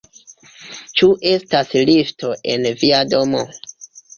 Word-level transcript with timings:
Ĉu 1.01 1.09
estas 1.33 1.75
lifto 1.91 2.33
en 2.55 2.69
via 2.81 3.07
domo? 3.15 3.45